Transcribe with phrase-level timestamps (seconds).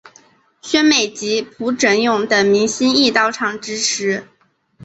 [0.63, 4.25] 宣美及朴轸永等明星亦到场支持。